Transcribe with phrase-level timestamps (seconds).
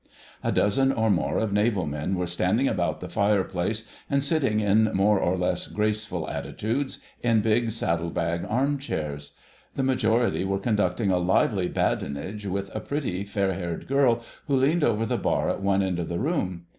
[0.43, 4.89] A dozen or more of Naval men were standing about the fireplace and sitting in
[4.95, 9.33] more or less graceful attitudes in big saddle bag arm chairs.
[9.75, 14.83] The majority were conducting a lively badinage with a pretty, fair haired girl who leaned
[14.83, 16.65] over the bar at one end of the room.